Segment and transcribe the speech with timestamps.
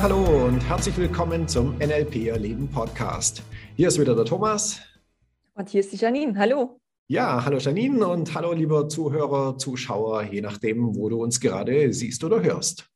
[0.00, 3.42] Ja, hallo und herzlich willkommen zum NLP Erleben Podcast.
[3.76, 4.80] Hier ist wieder der Thomas.
[5.52, 6.38] Und hier ist die Janine.
[6.38, 6.80] Hallo.
[7.06, 12.24] Ja, hallo Janine und hallo lieber Zuhörer, Zuschauer, je nachdem, wo du uns gerade siehst
[12.24, 12.88] oder hörst.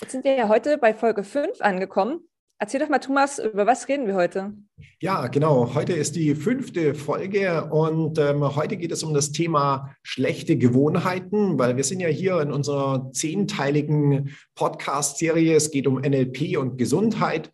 [0.00, 2.28] Jetzt sind wir ja heute bei Folge 5 angekommen.
[2.58, 4.54] Erzähl doch mal, Thomas, über was reden wir heute?
[5.00, 5.74] Ja, genau.
[5.74, 11.58] Heute ist die fünfte Folge und ähm, heute geht es um das Thema schlechte Gewohnheiten,
[11.58, 15.54] weil wir sind ja hier in unserer zehnteiligen Podcast-Serie.
[15.54, 17.52] Es geht um NLP und Gesundheit.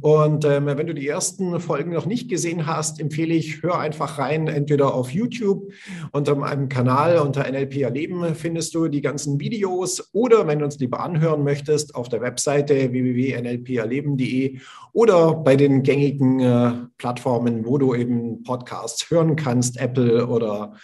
[0.00, 4.18] Und ähm, wenn du die ersten Folgen noch nicht gesehen hast, empfehle ich, hör einfach
[4.18, 5.72] rein, entweder auf YouTube
[6.12, 10.78] unter meinem Kanal unter NLP Erleben findest du die ganzen Videos oder wenn du uns
[10.78, 14.58] lieber anhören möchtest, auf der Webseite www.nlperleben.de
[14.92, 20.74] oder bei den gängigen äh, Plattformen, wo du eben Podcasts hören kannst, Apple oder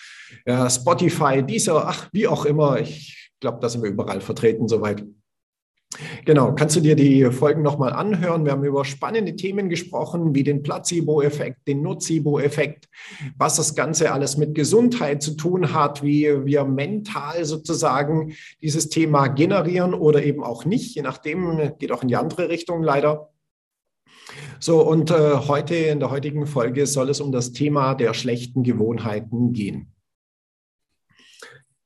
[0.45, 2.81] äh, Spotify, dieser, ach, wie auch immer.
[2.81, 5.05] Ich glaube, da sind wir überall vertreten soweit.
[6.25, 8.45] Genau, kannst du dir die Folgen nochmal anhören?
[8.45, 12.89] Wir haben über spannende Themen gesprochen, wie den Placebo-Effekt, den Nocebo-Effekt,
[13.37, 19.27] was das Ganze alles mit Gesundheit zu tun hat, wie wir mental sozusagen dieses Thema
[19.27, 23.31] generieren oder eben auch nicht, je nachdem, geht auch in die andere Richtung leider.
[24.59, 28.63] So, und äh, heute, in der heutigen Folge soll es um das Thema der schlechten
[28.63, 29.93] Gewohnheiten gehen.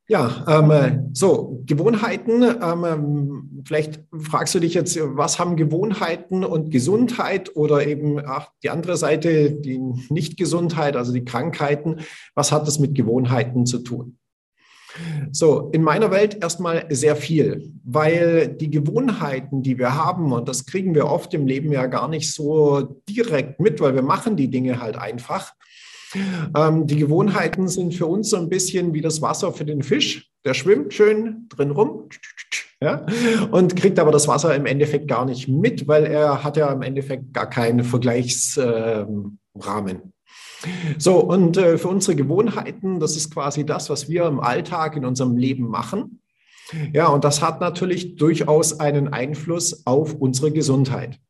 [0.06, 2.42] Ja, ähm, so, Gewohnheiten.
[2.42, 8.68] Ähm, vielleicht fragst du dich jetzt, was haben Gewohnheiten und Gesundheit oder eben ach, die
[8.68, 9.78] andere Seite, die
[10.10, 12.00] Nichtgesundheit, also die Krankheiten.
[12.34, 14.18] Was hat das mit Gewohnheiten zu tun?
[15.32, 20.66] So, in meiner Welt erstmal sehr viel, weil die Gewohnheiten, die wir haben, und das
[20.66, 24.48] kriegen wir oft im Leben ja gar nicht so direkt mit, weil wir machen die
[24.48, 25.52] Dinge halt einfach.
[26.56, 30.30] Ähm, die Gewohnheiten sind für uns so ein bisschen wie das Wasser für den Fisch.
[30.44, 32.08] Der schwimmt schön drin rum
[32.80, 33.04] ja,
[33.50, 36.82] und kriegt aber das Wasser im Endeffekt gar nicht mit, weil er hat ja im
[36.82, 39.38] Endeffekt gar keinen Vergleichsrahmen.
[40.98, 45.04] So, und äh, für unsere Gewohnheiten, das ist quasi das, was wir im Alltag in
[45.04, 46.20] unserem Leben machen.
[46.92, 51.20] Ja, und das hat natürlich durchaus einen Einfluss auf unsere Gesundheit.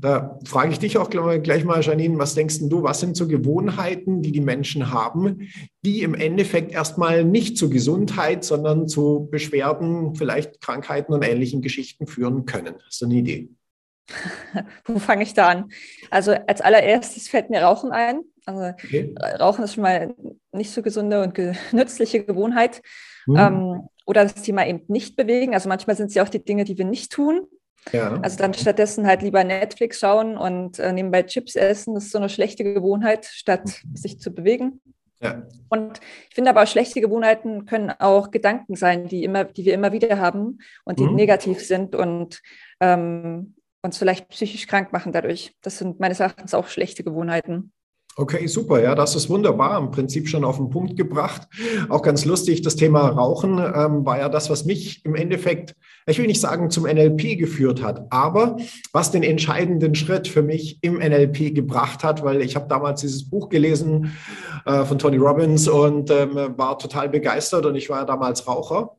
[0.00, 4.22] Da frage ich dich auch gleich mal, Janine, was denkst du, was sind so Gewohnheiten,
[4.22, 5.48] die die Menschen haben,
[5.84, 12.06] die im Endeffekt erstmal nicht zu Gesundheit, sondern zu Beschwerden, vielleicht Krankheiten und ähnlichen Geschichten
[12.06, 12.76] führen können?
[12.86, 13.48] Hast du eine Idee?
[14.84, 15.70] Wo fange ich da an?
[16.10, 18.20] Also als allererstes fällt mir Rauchen ein.
[18.46, 19.14] Also okay.
[19.38, 20.14] Rauchen ist schon mal
[20.52, 21.36] nicht so gesunde und
[21.72, 22.80] nützliche Gewohnheit.
[23.26, 23.36] Mhm.
[23.36, 25.52] Ähm, oder das Thema eben nicht bewegen.
[25.52, 27.46] Also manchmal sind es ja auch die Dinge, die wir nicht tun.
[27.92, 28.20] Ja.
[28.22, 31.94] Also dann stattdessen halt lieber Netflix schauen und äh, nebenbei Chips essen.
[31.94, 33.96] Das ist so eine schlechte Gewohnheit, statt mhm.
[33.96, 34.80] sich zu bewegen.
[35.20, 35.42] Ja.
[35.68, 39.92] Und ich finde aber, schlechte Gewohnheiten können auch Gedanken sein, die, immer, die wir immer
[39.92, 41.14] wieder haben und die mhm.
[41.14, 42.42] negativ sind und
[42.80, 45.54] ähm, uns vielleicht psychisch krank machen dadurch.
[45.62, 47.72] Das sind meines Erachtens auch schlechte Gewohnheiten.
[48.18, 48.82] Okay, super.
[48.82, 49.78] Ja, das ist wunderbar.
[49.78, 51.42] Im Prinzip schon auf den Punkt gebracht.
[51.90, 52.62] Auch ganz lustig.
[52.62, 56.70] Das Thema Rauchen ähm, war ja das, was mich im Endeffekt, ich will nicht sagen
[56.70, 58.56] zum NLP geführt hat, aber
[58.94, 63.28] was den entscheidenden Schritt für mich im NLP gebracht hat, weil ich habe damals dieses
[63.28, 64.16] Buch gelesen
[64.64, 68.96] äh, von Tony Robbins und ähm, war total begeistert und ich war ja damals Raucher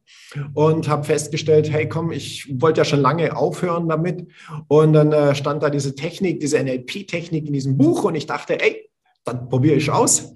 [0.54, 4.28] und habe festgestellt, hey, komm, ich wollte ja schon lange aufhören damit
[4.68, 8.62] und dann äh, stand da diese Technik, diese NLP-Technik in diesem Buch und ich dachte,
[8.62, 8.87] ey,
[9.28, 10.34] dann probiere ich aus.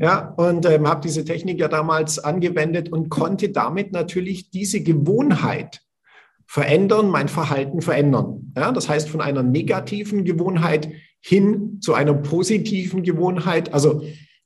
[0.00, 5.80] Ja, und ähm, habe diese Technik ja damals angewendet und konnte damit natürlich diese Gewohnheit
[6.46, 8.52] verändern, mein Verhalten verändern.
[8.56, 10.88] Ja, das heißt, von einer negativen Gewohnheit
[11.20, 13.72] hin zu einer positiven Gewohnheit.
[13.72, 14.02] Also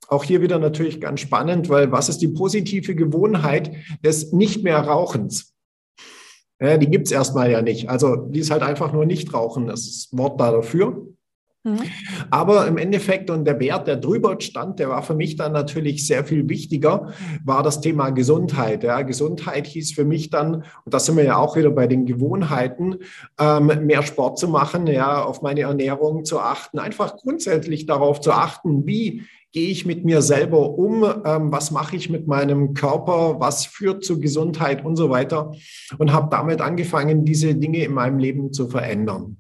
[0.09, 4.79] auch hier wieder natürlich ganz spannend, weil was ist die positive Gewohnheit des nicht mehr
[4.79, 5.55] Rauchens?
[6.61, 7.89] Ja, die gibt es erstmal ja nicht.
[7.89, 11.08] Also die ist halt einfach nur nicht rauchen, das ist Wort da dafür.
[11.69, 11.81] Mhm.
[12.31, 16.07] Aber im Endeffekt und der Wert, der drüber stand, der war für mich dann natürlich
[16.07, 17.13] sehr viel wichtiger,
[17.45, 18.85] war das Thema Gesundheit.
[18.85, 22.07] Ja, Gesundheit hieß für mich dann, und da sind wir ja auch wieder bei den
[22.07, 22.97] Gewohnheiten,
[23.39, 28.33] ähm, mehr Sport zu machen, ja, auf meine Ernährung zu achten, einfach grundsätzlich darauf zu
[28.33, 29.23] achten, wie
[29.53, 34.05] gehe ich mit mir selber um, ähm, was mache ich mit meinem Körper, was führt
[34.05, 35.53] zu Gesundheit und so weiter.
[35.97, 39.39] Und habe damit angefangen, diese Dinge in meinem Leben zu verändern.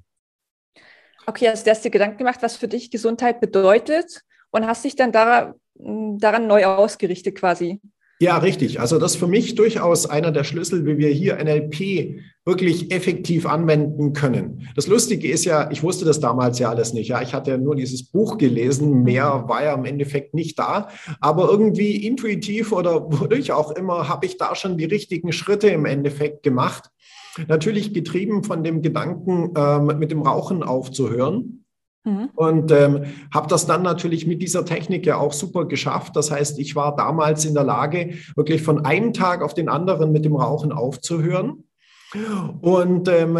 [1.29, 4.97] Okay, also du hast dir Gedanken gemacht, was für dich Gesundheit bedeutet und hast dich
[4.97, 7.83] dann daran, daran neu ausgerichtet quasi.
[8.19, 8.81] Ja, richtig.
[8.81, 13.45] Also das ist für mich durchaus einer der Schlüssel, wie wir hier NLP wirklich effektiv
[13.45, 14.67] anwenden können.
[14.75, 17.09] Das Lustige ist ja, ich wusste das damals ja alles nicht.
[17.09, 19.03] Ja, ich hatte ja nur dieses Buch gelesen.
[19.03, 20.89] Mehr war ja im Endeffekt nicht da.
[21.21, 25.85] Aber irgendwie intuitiv oder wodurch auch immer habe ich da schon die richtigen Schritte im
[25.85, 26.91] Endeffekt gemacht
[27.47, 31.65] natürlich getrieben von dem Gedanken, ähm, mit dem Rauchen aufzuhören.
[32.05, 32.31] Mhm.
[32.35, 36.17] Und ähm, habe das dann natürlich mit dieser Technik ja auch super geschafft.
[36.17, 40.13] Das heißt, ich war damals in der Lage, wirklich von einem Tag auf den anderen
[40.13, 41.65] mit dem Rauchen aufzuhören.
[42.61, 43.39] Und ähm,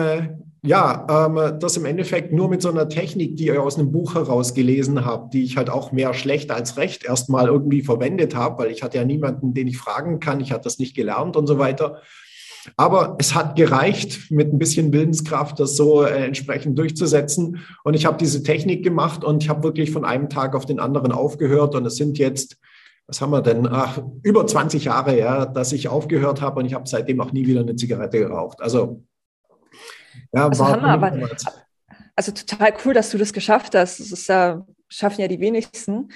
[0.63, 4.15] ja, ähm, das im Endeffekt nur mit so einer Technik, die ihr aus einem Buch
[4.15, 8.63] heraus gelesen habt, die ich halt auch mehr schlecht als recht erstmal irgendwie verwendet habe,
[8.63, 10.41] weil ich hatte ja niemanden, den ich fragen kann.
[10.41, 12.03] Ich hatte das nicht gelernt und so weiter.
[12.77, 17.61] Aber es hat gereicht, mit ein bisschen Willenskraft das so äh, entsprechend durchzusetzen.
[17.85, 20.81] Und ich habe diese Technik gemacht und ich habe wirklich von einem Tag auf den
[20.81, 21.75] anderen aufgehört.
[21.75, 22.59] Und es sind jetzt,
[23.07, 26.75] was haben wir denn, Ach, über 20 Jahre, ja, dass ich aufgehört habe und ich
[26.75, 28.61] habe seitdem auch nie wieder eine Zigarette geraucht.
[28.61, 29.03] Also,
[30.33, 31.29] ja, also war Hammer, aber,
[32.17, 34.01] also total cool, dass du das geschafft hast.
[34.01, 36.09] Das ist ja, schaffen ja die wenigsten.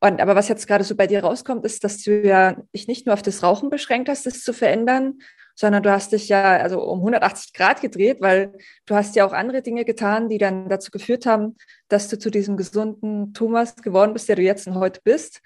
[0.00, 3.06] Und, aber was jetzt gerade so bei dir rauskommt, ist, dass du ja dich nicht
[3.06, 5.20] nur auf das Rauchen beschränkt hast, das zu verändern,
[5.54, 8.52] sondern du hast dich ja also um 180 Grad gedreht, weil
[8.86, 11.56] du hast ja auch andere Dinge getan, die dann dazu geführt haben,
[11.88, 15.40] dass du zu diesem gesunden Thomas geworden bist, der du jetzt und heute bist.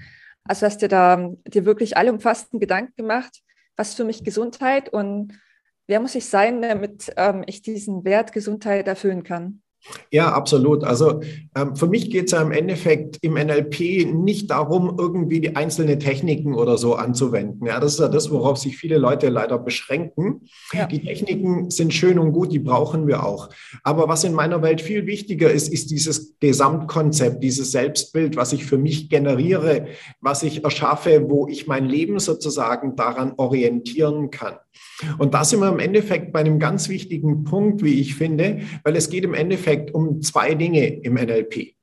[0.44, 3.40] Also hast dir da dir wirklich allumfassenden Gedanken gemacht,
[3.76, 5.38] was für mich Gesundheit und
[5.86, 9.62] wer muss ich sein, damit ähm, ich diesen Wert Gesundheit erfüllen kann.
[10.10, 10.84] Ja, absolut.
[10.84, 11.20] Also
[11.54, 16.00] ähm, für mich geht es ja im Endeffekt im NLP nicht darum, irgendwie die einzelnen
[16.00, 17.66] Techniken oder so anzuwenden.
[17.66, 20.48] Ja, das ist ja das, worauf sich viele Leute leider beschränken.
[20.72, 20.86] Ja.
[20.86, 23.50] Die Techniken sind schön und gut, die brauchen wir auch.
[23.82, 28.64] Aber was in meiner Welt viel wichtiger ist, ist dieses Gesamtkonzept, dieses Selbstbild, was ich
[28.64, 29.86] für mich generiere,
[30.20, 34.56] was ich erschaffe, wo ich mein Leben sozusagen daran orientieren kann.
[35.18, 38.96] Und da sind wir im Endeffekt bei einem ganz wichtigen Punkt, wie ich finde, weil
[38.96, 41.74] es geht im Endeffekt um zwei Dinge im NLP.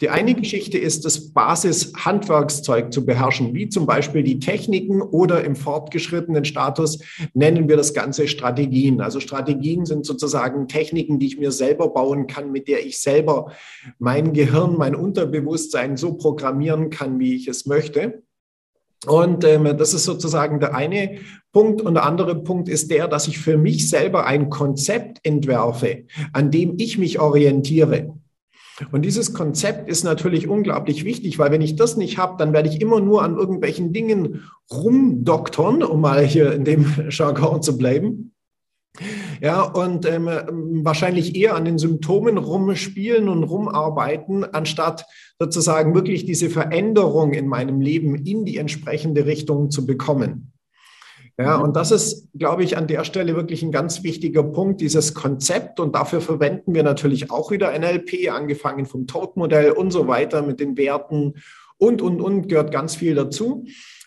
[0.00, 5.56] Die eine Geschichte ist, das Basis-Handwerkszeug zu beherrschen, wie zum Beispiel die Techniken oder im
[5.56, 7.00] fortgeschrittenen Status
[7.34, 9.00] nennen wir das Ganze Strategien.
[9.00, 13.52] Also Strategien sind sozusagen Techniken, die ich mir selber bauen kann, mit der ich selber
[13.98, 18.22] mein Gehirn, mein Unterbewusstsein so programmieren kann, wie ich es möchte.
[19.06, 21.18] Und ähm, das ist sozusagen der eine
[21.52, 21.82] Punkt.
[21.82, 26.50] Und der andere Punkt ist der, dass ich für mich selber ein Konzept entwerfe, an
[26.50, 28.14] dem ich mich orientiere.
[28.90, 32.68] Und dieses Konzept ist natürlich unglaublich wichtig, weil wenn ich das nicht habe, dann werde
[32.68, 34.42] ich immer nur an irgendwelchen Dingen
[34.72, 38.33] rumdoktern, um mal hier in dem Jargon zu bleiben.
[39.40, 40.28] Ja, und ähm,
[40.84, 45.04] wahrscheinlich eher an den Symptomen rumspielen und rumarbeiten, anstatt
[45.38, 50.52] sozusagen wirklich diese Veränderung in meinem Leben in die entsprechende Richtung zu bekommen.
[51.36, 51.64] Ja, mhm.
[51.64, 55.80] und das ist, glaube ich, an der Stelle wirklich ein ganz wichtiger Punkt, dieses Konzept.
[55.80, 60.60] Und dafür verwenden wir natürlich auch wieder NLP, angefangen vom Tod-Modell und so weiter mit
[60.60, 61.34] den Werten
[61.76, 63.66] und, und, und, gehört ganz viel dazu.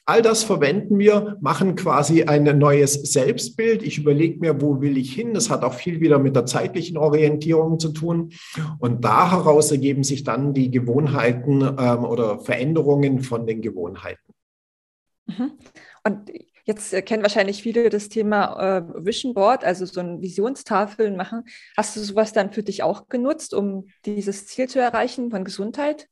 [0.09, 3.83] All das verwenden wir, machen quasi ein neues Selbstbild.
[3.83, 5.33] Ich überlege mir, wo will ich hin?
[5.33, 8.31] Das hat auch viel wieder mit der zeitlichen Orientierung zu tun.
[8.79, 14.33] Und da heraus ergeben sich dann die Gewohnheiten ähm, oder Veränderungen von den Gewohnheiten.
[15.25, 15.51] Mhm.
[16.05, 16.31] Und
[16.63, 21.45] Jetzt kennen wahrscheinlich viele das Thema äh, Vision Board, also so ein Visionstafeln machen.
[21.77, 26.09] Hast du sowas dann für dich auch genutzt, um dieses Ziel zu erreichen von Gesundheit?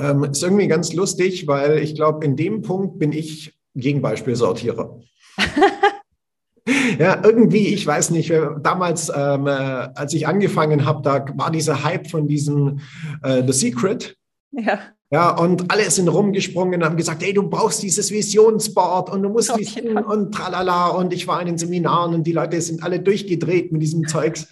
[0.00, 5.00] Ähm, ist irgendwie ganz lustig, weil ich glaube, in dem Punkt bin ich Gegenbeispielsortierer.
[6.98, 8.32] ja, irgendwie, ich weiß nicht,
[8.62, 12.80] damals, ähm, äh, als ich angefangen habe, da war dieser Hype von diesem
[13.22, 14.16] äh, The Secret.
[14.52, 14.80] Ja.
[15.10, 19.30] Ja, und alle sind rumgesprungen und haben gesagt, hey, du brauchst dieses Visionsboard und du
[19.30, 19.64] musst okay.
[19.64, 20.88] diesen und tralala.
[20.88, 24.48] Und ich war in den Seminaren und die Leute sind alle durchgedreht mit diesem Zeugs.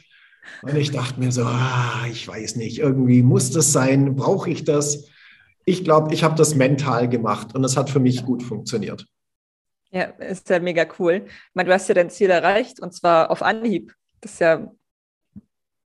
[0.62, 4.64] Und ich dachte mir so, ah, ich weiß nicht, irgendwie muss das sein, brauche ich
[4.64, 5.10] das?
[5.66, 9.04] ich glaube, ich habe das mental gemacht und es hat für mich gut funktioniert.
[9.90, 11.24] Ja, ist ja mega cool.
[11.26, 13.92] Ich meine, du hast ja dein Ziel erreicht und zwar auf Anhieb.
[14.20, 14.72] Das ist ja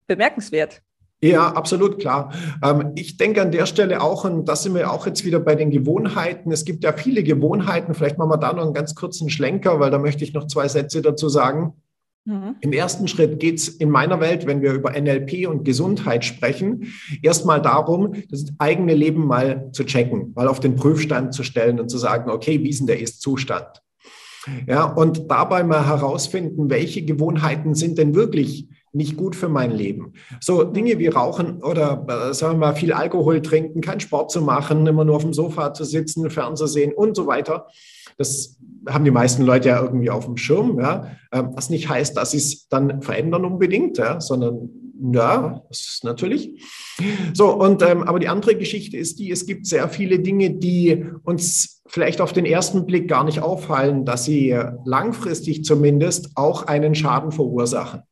[0.06, 0.82] bemerkenswert.
[1.20, 2.32] Ja, absolut klar.
[2.62, 5.54] Ähm, ich denke an der Stelle auch, und da sind wir auch jetzt wieder bei
[5.54, 6.52] den Gewohnheiten.
[6.52, 7.94] Es gibt ja viele Gewohnheiten.
[7.94, 10.68] Vielleicht machen wir da noch einen ganz kurzen Schlenker, weil da möchte ich noch zwei
[10.68, 11.74] Sätze dazu sagen.
[12.24, 12.56] Mhm.
[12.60, 16.92] Im ersten Schritt geht es in meiner Welt, wenn wir über NLP und Gesundheit sprechen,
[17.22, 21.90] erstmal darum, das eigene Leben mal zu checken, mal auf den Prüfstand zu stellen und
[21.90, 23.82] zu sagen, okay, wie ist denn der Ist-Zustand?
[24.66, 30.14] Ja, und dabei mal herausfinden, welche Gewohnheiten sind denn wirklich nicht gut für mein Leben.
[30.40, 34.40] So Dinge wie Rauchen oder äh, sagen wir mal viel Alkohol trinken, keinen Sport zu
[34.40, 37.66] machen, immer nur auf dem Sofa zu sitzen, Fernseher sehen und so weiter.
[38.18, 38.58] Das
[38.88, 41.12] haben die meisten Leute ja irgendwie auf dem Schirm, ja.
[41.32, 44.70] Ähm, was nicht heißt, dass sie es dann verändern unbedingt, ja, sondern
[45.12, 46.60] ja, das ist natürlich.
[47.32, 51.04] So, und ähm, aber die andere Geschichte ist die, es gibt sehr viele Dinge, die
[51.22, 56.94] uns vielleicht auf den ersten Blick gar nicht auffallen, dass sie langfristig zumindest auch einen
[56.94, 58.02] Schaden verursachen.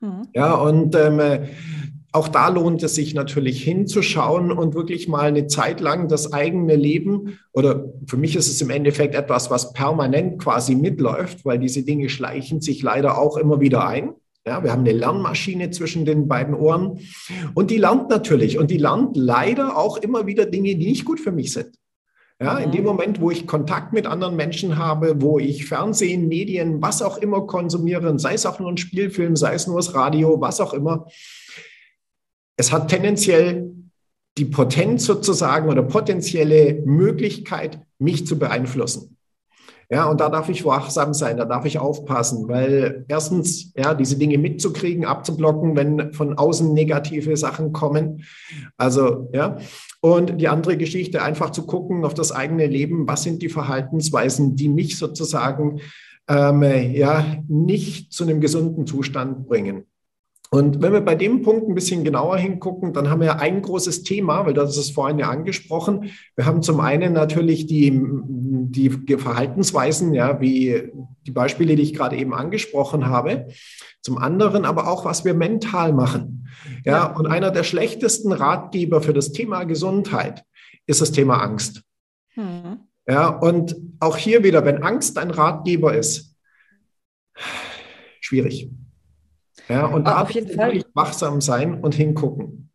[0.00, 0.28] Mhm.
[0.34, 1.48] Ja, und ähm,
[2.12, 6.76] auch da lohnt es sich natürlich hinzuschauen und wirklich mal eine Zeit lang das eigene
[6.76, 11.82] Leben oder für mich ist es im Endeffekt etwas, was permanent quasi mitläuft, weil diese
[11.82, 14.12] Dinge schleichen sich leider auch immer wieder ein.
[14.46, 16.98] Ja, wir haben eine Lernmaschine zwischen den beiden Ohren
[17.54, 21.20] und die lernt natürlich und die lernt leider auch immer wieder Dinge, die nicht gut
[21.20, 21.78] für mich sind.
[22.42, 22.86] Ja, in dem mhm.
[22.88, 27.46] Moment, wo ich Kontakt mit anderen Menschen habe, wo ich Fernsehen, Medien, was auch immer
[27.46, 31.06] konsumiere, sei es auch nur ein Spielfilm, sei es nur das Radio, was auch immer,
[32.62, 33.72] es hat tendenziell
[34.38, 39.16] die Potenz sozusagen oder potenzielle Möglichkeit, mich zu beeinflussen.
[39.90, 44.16] Ja, und da darf ich wachsam sein, da darf ich aufpassen, weil erstens, ja, diese
[44.16, 48.22] Dinge mitzukriegen, abzublocken, wenn von außen negative Sachen kommen.
[48.76, 49.58] Also, ja.
[50.00, 54.54] Und die andere Geschichte, einfach zu gucken auf das eigene Leben, was sind die Verhaltensweisen,
[54.54, 55.80] die mich sozusagen
[56.28, 56.62] ähm,
[56.94, 59.86] ja, nicht zu einem gesunden Zustand bringen.
[60.54, 64.02] Und wenn wir bei dem Punkt ein bisschen genauer hingucken, dann haben wir ein großes
[64.02, 66.10] Thema, weil das ist vorhin ja angesprochen.
[66.36, 70.92] Wir haben zum einen natürlich die, die Verhaltensweisen, ja, wie
[71.26, 73.46] die Beispiele, die ich gerade eben angesprochen habe.
[74.02, 76.46] Zum anderen aber auch, was wir mental machen.
[76.84, 77.16] Ja, ja.
[77.16, 80.44] und einer der schlechtesten Ratgeber für das Thema Gesundheit
[80.84, 81.82] ist das Thema Angst.
[82.34, 82.80] Hm.
[83.08, 86.36] Ja, und auch hier wieder, wenn Angst ein Ratgeber ist,
[88.20, 88.68] schwierig.
[89.68, 92.70] Ja, und da auf jeden Fall wachsam sein und hingucken.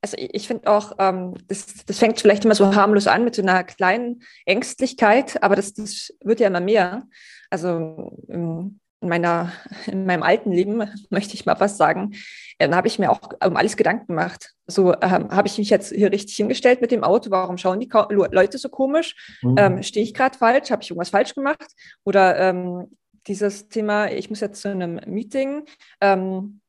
[0.00, 3.42] Also ich finde auch, ähm, das, das fängt vielleicht immer so harmlos an mit so
[3.42, 7.02] einer kleinen Ängstlichkeit, aber das, das wird ja immer mehr.
[7.50, 9.52] Also in, meiner,
[9.86, 12.14] in meinem alten Leben, möchte ich mal was sagen,
[12.58, 14.52] dann habe ich mir auch um alles Gedanken gemacht.
[14.66, 17.88] So ähm, habe ich mich jetzt hier richtig hingestellt mit dem Auto, warum schauen die
[17.88, 19.38] Leute so komisch?
[19.42, 19.54] Mhm.
[19.58, 20.70] Ähm, Stehe ich gerade falsch?
[20.70, 21.66] Habe ich irgendwas falsch gemacht?
[22.04, 22.97] Oder ähm,
[23.28, 25.64] dieses Thema, ich muss jetzt zu einem Meeting,
[26.00, 26.60] ähm,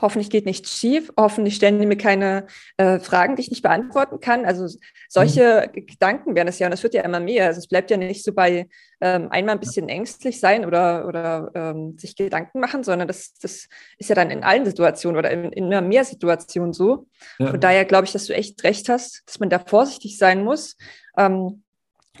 [0.00, 4.20] hoffentlich geht nichts schief, hoffentlich stellen die mir keine äh, Fragen, die ich nicht beantworten
[4.20, 4.44] kann.
[4.44, 4.66] Also
[5.08, 5.86] solche mhm.
[5.86, 7.46] Gedanken werden es ja und das wird ja immer mehr.
[7.46, 8.68] Also es bleibt ja nicht so bei
[9.00, 13.68] ähm, einmal ein bisschen ängstlich sein oder, oder ähm, sich Gedanken machen, sondern das, das
[13.98, 17.06] ist ja dann in allen Situationen oder in, in immer mehr Situationen so.
[17.38, 17.50] Ja.
[17.50, 20.76] Von daher glaube ich, dass du echt recht hast, dass man da vorsichtig sein muss.
[21.16, 21.63] Ähm,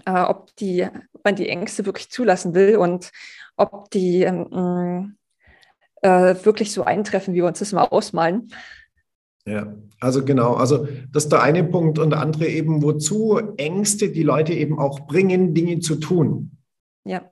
[0.06, 0.86] äh, ob die,
[1.22, 3.10] man die Ängste wirklich zulassen will und
[3.56, 5.16] ob die ähm,
[6.02, 8.50] äh, wirklich so eintreffen, wie wir uns das mal ausmalen.
[9.46, 14.10] Ja, also genau, also das ist der eine Punkt und der andere eben, wozu Ängste
[14.10, 16.56] die Leute eben auch bringen, Dinge zu tun.
[17.04, 17.30] Ja.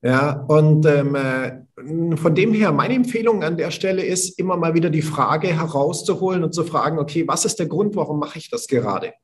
[0.00, 4.74] Ja, und ähm, äh, von dem her, meine Empfehlung an der Stelle ist, immer mal
[4.74, 8.48] wieder die Frage herauszuholen und zu fragen, okay, was ist der Grund, warum mache ich
[8.48, 9.14] das gerade?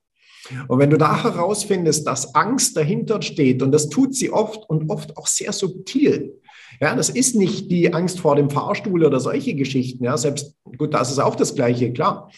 [0.69, 4.91] Und wenn du da herausfindest, dass Angst dahinter steht, und das tut sie oft und
[4.91, 6.41] oft auch sehr subtil,
[6.81, 10.05] ja, das ist nicht die Angst vor dem Fahrstuhl oder solche Geschichten.
[10.05, 12.31] Ja, selbst gut, das ist auch das Gleiche, klar.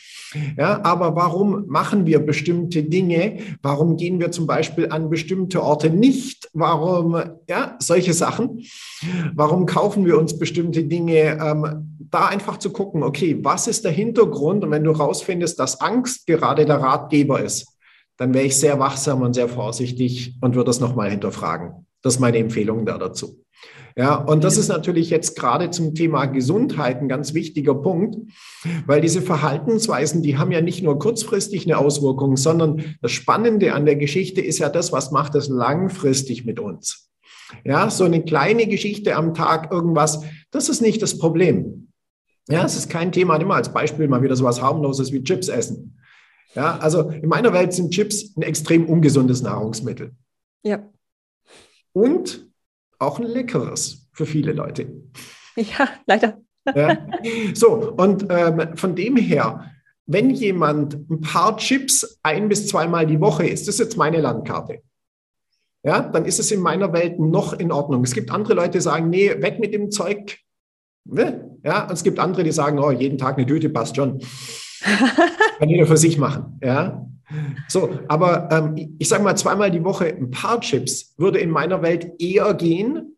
[0.59, 3.39] Ja, aber warum machen wir bestimmte Dinge?
[3.63, 6.51] Warum gehen wir zum Beispiel an bestimmte Orte nicht?
[6.53, 7.17] Warum,
[7.49, 8.63] ja, solche Sachen?
[9.35, 11.39] Warum kaufen wir uns bestimmte Dinge?
[11.41, 14.65] Ähm, da einfach zu gucken, okay, was ist der Hintergrund?
[14.65, 17.76] Und wenn du rausfindest, dass Angst gerade der Ratgeber ist,
[18.17, 21.87] dann wäre ich sehr wachsam und sehr vorsichtig und würde das nochmal hinterfragen.
[22.03, 23.43] Das ist meine Empfehlung da dazu.
[23.99, 28.17] Ja, und das ist natürlich jetzt gerade zum Thema Gesundheit ein ganz wichtiger Punkt,
[28.87, 33.87] weil diese Verhaltensweisen, die haben ja nicht nur kurzfristig eine Auswirkung, sondern das Spannende an
[33.87, 37.11] der Geschichte ist ja das, was macht es langfristig mit uns.
[37.65, 41.89] Ja, so eine kleine Geschichte am Tag, irgendwas, das ist nicht das Problem.
[42.49, 45.49] Ja, es ist kein Thema, immer als Beispiel mal wieder so was harmloses wie Chips
[45.49, 45.96] essen.
[46.57, 50.13] Ja, also in meiner Welt sind Chips ein extrem ungesundes Nahrungsmittel.
[50.65, 50.91] Ja.
[51.93, 52.51] Und
[52.99, 54.91] auch ein leckeres für viele Leute.
[55.57, 56.41] Ja, leider.
[56.75, 57.07] Ja.
[57.55, 59.71] So, und ähm, von dem her,
[60.07, 64.21] wenn jemand ein paar Chips ein bis zweimal die Woche isst, das ist jetzt meine
[64.21, 64.83] Landkarte,
[65.83, 68.03] ja, dann ist es in meiner Welt noch in Ordnung.
[68.03, 70.39] Es gibt andere Leute, die sagen, nee, weg mit dem Zeug.
[71.05, 74.21] Ja, und es gibt andere, die sagen, oh, jeden Tag eine Tüte passt schon.
[75.59, 76.59] Kann jeder für sich machen.
[76.63, 77.07] Ja.
[77.69, 81.83] So, aber ähm, ich sage mal, zweimal die Woche ein paar Chips würde in meiner
[81.83, 83.17] Welt eher gehen,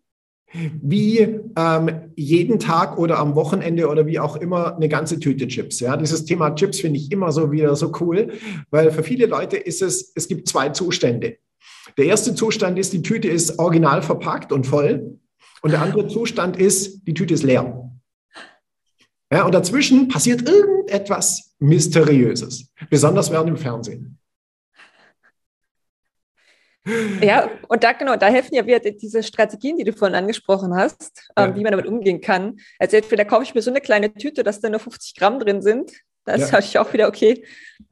[0.53, 1.19] wie
[1.57, 5.81] ähm, jeden Tag oder am Wochenende oder wie auch immer eine ganze Tüte Chips.
[5.81, 8.33] Ja, dieses Thema Chips finde ich immer so wieder so cool,
[8.71, 11.37] weil für viele Leute ist es, es gibt zwei Zustände.
[11.99, 15.19] Der erste Zustand ist, die Tüte ist original verpackt und voll.
[15.61, 17.91] Und der andere Zustand ist, die Tüte ist leer.
[19.31, 24.19] Ja, und dazwischen passiert irgendetwas Mysteriöses, besonders während im Fernsehen.
[27.21, 31.31] Ja, und da genau, da helfen ja wieder diese Strategien, die du vorhin angesprochen hast,
[31.37, 31.57] ähm, ja.
[31.57, 32.59] wie man damit umgehen kann.
[32.79, 35.61] Also entweder kaufe ich mir so eine kleine Tüte, dass da nur 50 Gramm drin
[35.61, 35.93] sind.
[36.25, 36.53] Das ja.
[36.53, 37.45] habe ich auch wieder okay.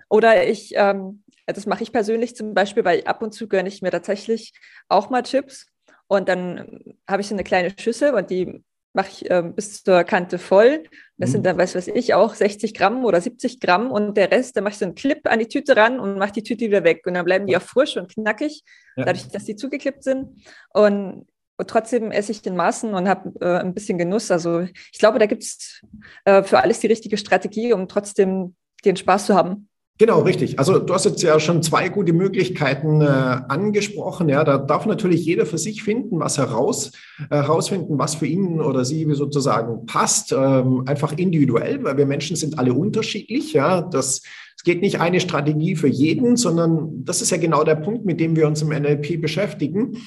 [0.09, 3.83] Oder ich, ähm, das mache ich persönlich zum Beispiel, weil ab und zu gönne ich
[3.83, 4.53] mir tatsächlich
[4.89, 5.67] auch mal Chips.
[6.07, 8.63] Und dann habe ich so eine kleine Schüssel und die
[8.97, 10.85] mache ich äh, bis zur Kante voll.
[11.19, 11.33] Das mhm.
[11.35, 14.62] sind dann, weiß was ich, auch 60 Gramm oder 70 Gramm und der Rest, da
[14.62, 17.07] mache ich so einen Clip an die Tüte ran und mache die Tüte wieder weg.
[17.07, 18.65] Und dann bleiben die auch frisch und knackig,
[18.97, 19.05] ja.
[19.05, 20.43] dadurch, dass die zugeklippt sind.
[20.73, 21.26] Und,
[21.59, 24.31] und trotzdem esse ich in Maßen und habe äh, ein bisschen Genuss.
[24.31, 25.83] Also ich glaube, da gibt es
[26.25, 29.69] äh, für alles die richtige Strategie, um trotzdem den Spaß zu haben.
[29.99, 30.59] Genau, richtig.
[30.59, 34.29] Also du hast jetzt ja schon zwei gute Möglichkeiten äh, angesprochen.
[34.29, 36.93] Ja, da darf natürlich jeder für sich finden, was heraus
[37.31, 40.33] herausfinden, was für ihn oder sie sozusagen passt.
[40.33, 43.55] Ähm, einfach individuell, weil wir Menschen sind alle unterschiedlich.
[43.55, 44.23] Ja, das
[44.57, 48.21] es geht nicht eine Strategie für jeden, sondern das ist ja genau der Punkt, mit
[48.21, 49.99] dem wir uns im NLP beschäftigen,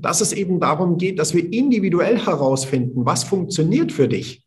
[0.00, 4.45] dass es eben darum geht, dass wir individuell herausfinden, was funktioniert für dich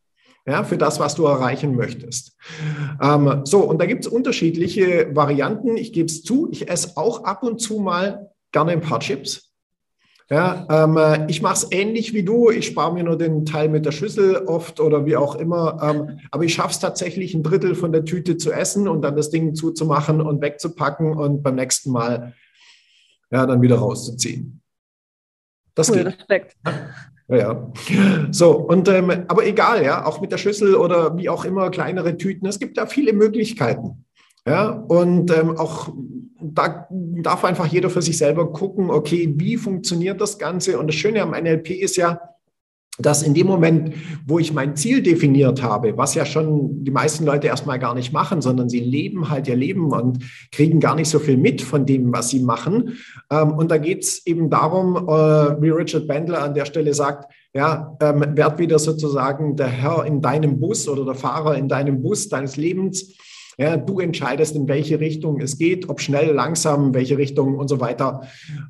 [0.50, 2.36] ja, für das, was du erreichen möchtest.
[3.02, 5.78] Ähm, so, und da gibt es unterschiedliche Varianten.
[5.78, 9.54] Ich gebe es zu, ich esse auch ab und zu mal gerne ein paar Chips.
[10.32, 12.52] Ja, ähm, ich mache es ähnlich wie du.
[12.52, 15.80] Ich spare mir nur den Teil mit der Schüssel oft oder wie auch immer.
[15.82, 19.16] Ähm, aber ich schaffe es tatsächlich, ein Drittel von der Tüte zu essen und dann
[19.16, 22.34] das Ding zuzumachen und wegzupacken und beim nächsten Mal
[23.32, 24.62] ja, dann wieder rauszuziehen.
[25.74, 26.08] Das cool, geht.
[26.08, 26.58] Respekt.
[27.30, 27.72] Ja,
[28.32, 32.18] so und ähm, aber egal, ja, auch mit der Schüssel oder wie auch immer kleinere
[32.18, 32.48] Tüten.
[32.48, 34.06] Es gibt da viele Möglichkeiten.
[34.48, 35.94] Ja, und ähm, auch
[36.42, 40.80] da darf einfach jeder für sich selber gucken, okay, wie funktioniert das Ganze?
[40.80, 42.20] Und das Schöne am NLP ist ja,
[43.00, 43.94] dass in dem Moment,
[44.28, 48.12] wo ich mein Ziel definiert habe, was ja schon die meisten Leute erstmal gar nicht
[48.12, 51.86] machen, sondern sie leben halt ihr Leben und kriegen gar nicht so viel mit von
[51.86, 52.98] dem, was sie machen.
[53.32, 57.32] Ähm, und da geht es eben darum, äh, wie Richard Bandler an der Stelle sagt,
[57.54, 62.02] ja, ähm, werd wieder sozusagen der Herr in deinem Bus oder der Fahrer in deinem
[62.02, 63.16] Bus deines Lebens.
[63.58, 67.80] Ja, du entscheidest, in welche Richtung es geht, ob schnell, langsam, welche Richtung und so
[67.82, 68.22] weiter.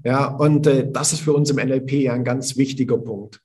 [0.03, 3.41] Ja, und äh, das ist für uns im NLP ja ein ganz wichtiger Punkt.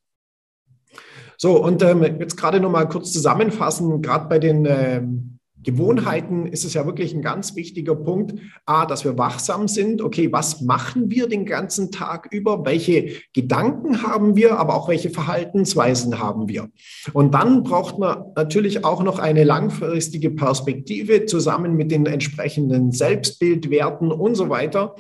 [1.37, 5.34] So, und ähm, jetzt gerade noch mal kurz zusammenfassen, gerade bei den ähm,
[5.65, 10.03] Gewohnheiten ist es ja wirklich ein ganz wichtiger Punkt, a, dass wir wachsam sind.
[10.03, 12.65] Okay, was machen wir den ganzen Tag über?
[12.65, 16.69] Welche Gedanken haben wir, aber auch welche Verhaltensweisen haben wir?
[17.13, 24.13] Und dann braucht man natürlich auch noch eine langfristige Perspektive zusammen mit den entsprechenden Selbstbildwerten
[24.13, 24.95] und so weiter.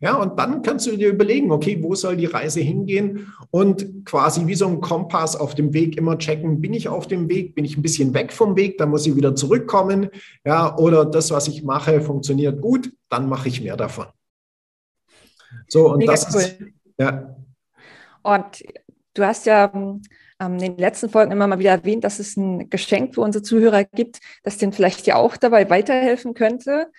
[0.00, 3.32] Ja, und dann kannst du dir überlegen, okay, wo soll die Reise hingehen?
[3.50, 7.28] Und quasi wie so ein Kompass auf dem Weg immer checken, bin ich auf dem
[7.28, 7.54] Weg?
[7.54, 8.78] Bin ich ein bisschen weg vom Weg?
[8.78, 13.28] Dann muss ich wieder zurückkommen können, ja, oder das, was ich mache, funktioniert gut, dann
[13.28, 14.06] mache ich mehr davon.
[15.68, 16.40] So, und Mega das cool.
[16.40, 16.58] ist,
[16.98, 17.36] ja.
[18.22, 18.62] Und
[19.14, 20.02] du hast ja ähm,
[20.40, 23.84] in den letzten Folgen immer mal wieder erwähnt, dass es ein Geschenk für unsere Zuhörer
[23.84, 26.90] gibt, das denen vielleicht ja auch dabei weiterhelfen könnte.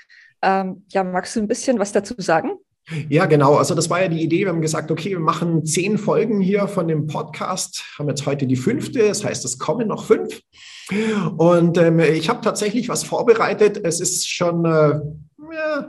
[0.42, 2.52] Ähm, ja, magst du ein bisschen was dazu sagen?
[3.10, 3.56] Ja, genau.
[3.56, 4.40] Also das war ja die Idee.
[4.40, 7.84] Wir haben gesagt, okay, wir machen zehn Folgen hier von dem Podcast.
[7.98, 9.08] Haben jetzt heute die fünfte.
[9.08, 10.42] Das heißt, es kommen noch fünf.
[11.38, 13.80] Und ähm, ich habe tatsächlich was vorbereitet.
[13.84, 15.00] Es ist schon äh,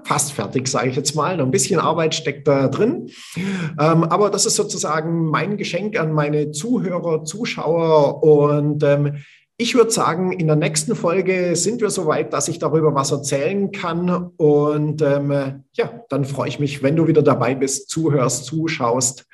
[0.05, 1.37] fast fertig, sage ich jetzt mal.
[1.37, 3.09] Noch ein bisschen Arbeit steckt da drin.
[3.37, 8.23] Ähm, aber das ist sozusagen mein Geschenk an meine Zuhörer, Zuschauer.
[8.23, 9.17] Und ähm,
[9.63, 13.71] ich würde sagen, in der nächsten Folge sind wir soweit, dass ich darüber was erzählen
[13.71, 14.33] kann.
[14.37, 19.27] Und ähm, ja, dann freue ich mich, wenn du wieder dabei bist, zuhörst, zuschaust.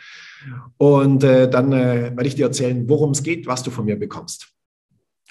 [0.77, 3.99] Und äh, dann äh, werde ich dir erzählen, worum es geht, was du von mir
[3.99, 4.49] bekommst.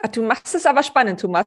[0.02, 1.46] Ach, du machst es aber spannend, Thomas.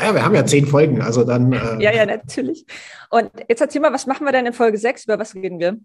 [0.00, 1.52] Ja, wir haben ja zehn Folgen, also dann.
[1.52, 2.64] Äh ja, ja, natürlich.
[3.10, 5.04] Und jetzt erzähl mal, was machen wir denn in Folge 6?
[5.04, 5.76] Über was reden wir?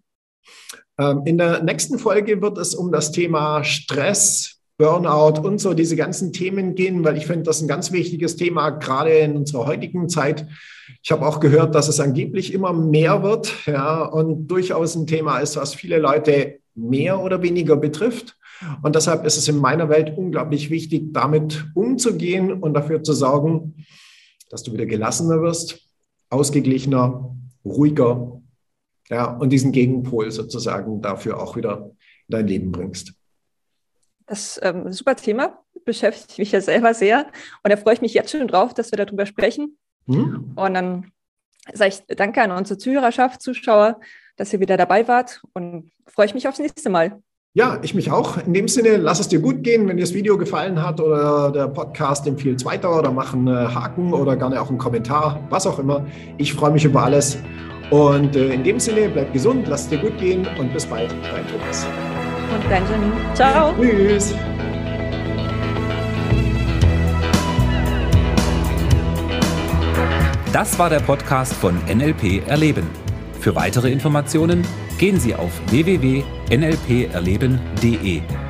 [0.98, 5.96] Ähm, in der nächsten Folge wird es um das Thema Stress, Burnout und so diese
[5.96, 9.66] ganzen Themen gehen, weil ich finde, das ist ein ganz wichtiges Thema, gerade in unserer
[9.66, 10.48] heutigen Zeit.
[11.04, 15.40] Ich habe auch gehört, dass es angeblich immer mehr wird, ja, und durchaus ein Thema
[15.40, 18.38] ist, was viele Leute mehr oder weniger betrifft.
[18.84, 23.86] Und deshalb ist es in meiner Welt unglaublich wichtig, damit umzugehen und dafür zu sorgen,
[24.50, 25.80] dass du wieder gelassener wirst,
[26.30, 27.36] ausgeglichener,
[27.66, 28.42] ruhiger,
[29.10, 31.92] ja, und diesen Gegenpol sozusagen dafür auch wieder
[32.28, 33.14] in dein Leben bringst.
[34.28, 37.28] Das ist ähm, ein super Thema, beschäftigt mich ja selber sehr.
[37.64, 39.78] Und da freue ich mich jetzt schon drauf, dass wir darüber sprechen.
[40.08, 40.54] Hm.
[40.56, 41.12] Und dann
[41.74, 44.00] sage ich danke an unsere Zuhörerschaft, Zuschauer,
[44.36, 47.22] dass ihr wieder dabei wart und freue ich mich aufs nächste Mal.
[47.54, 48.38] Ja, ich mich auch.
[48.38, 49.88] In dem Sinne, lass es dir gut gehen.
[49.88, 54.14] Wenn dir das Video gefallen hat oder der Podcast, empfiehlt weiter oder mach einen Haken
[54.14, 56.06] oder gerne auch einen Kommentar, was auch immer.
[56.38, 57.40] Ich freue mich über alles.
[57.90, 61.10] Und äh, in dem Sinne, bleib gesund, lass es dir gut gehen und bis bald,
[61.34, 61.88] dein Thomas.
[62.54, 63.14] Und Benjamin.
[63.34, 63.74] Ciao.
[63.80, 64.36] Tschüss.
[70.54, 72.90] Das war der Podcast von NLP Erleben.
[73.40, 74.66] Für weitere Informationen
[74.98, 78.47] gehen Sie auf www.nlperleben.de.